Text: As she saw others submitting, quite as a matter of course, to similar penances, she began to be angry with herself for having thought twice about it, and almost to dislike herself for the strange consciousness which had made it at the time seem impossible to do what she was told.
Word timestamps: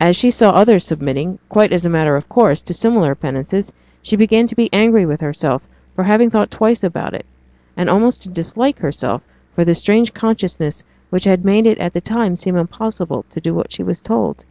As 0.00 0.16
she 0.16 0.32
saw 0.32 0.50
others 0.50 0.84
submitting, 0.84 1.38
quite 1.48 1.72
as 1.72 1.86
a 1.86 1.88
matter 1.88 2.16
of 2.16 2.28
course, 2.28 2.60
to 2.62 2.74
similar 2.74 3.14
penances, 3.14 3.72
she 4.02 4.16
began 4.16 4.48
to 4.48 4.54
be 4.56 4.68
angry 4.72 5.06
with 5.06 5.20
herself 5.20 5.62
for 5.94 6.02
having 6.02 6.28
thought 6.28 6.50
twice 6.50 6.82
about 6.82 7.14
it, 7.14 7.24
and 7.76 7.88
almost 7.88 8.20
to 8.22 8.28
dislike 8.28 8.80
herself 8.80 9.22
for 9.54 9.64
the 9.64 9.74
strange 9.74 10.12
consciousness 10.12 10.82
which 11.10 11.22
had 11.22 11.44
made 11.44 11.68
it 11.68 11.78
at 11.78 11.92
the 11.92 12.00
time 12.00 12.36
seem 12.36 12.56
impossible 12.56 13.24
to 13.30 13.40
do 13.40 13.54
what 13.54 13.72
she 13.72 13.84
was 13.84 14.00
told. 14.00 14.44